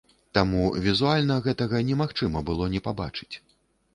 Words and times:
Таму 0.35 0.61
візуальна 0.85 1.35
гэтага 1.47 1.83
немагчыма 1.89 2.43
было 2.49 2.71
не 2.77 2.83
пабачыць. 2.87 3.29